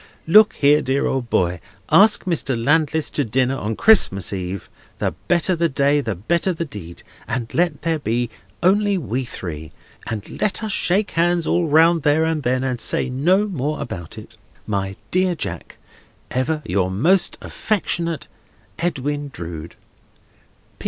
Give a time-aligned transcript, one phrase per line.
[0.25, 1.59] "Look here, dear old boy.
[1.91, 2.57] Ask Mr.
[2.57, 7.53] Landless to dinner on Christmas Eve (the better the day the better the deed), and
[7.53, 8.31] let there be
[8.63, 9.71] only we three,
[10.07, 14.17] and let us shake hands all round there and then, and say no more about
[14.17, 14.37] it.
[14.65, 15.77] "My dear Jack,
[16.31, 18.27] "Ever your most affectionate,
[18.79, 19.75] "EDWIN DROOD.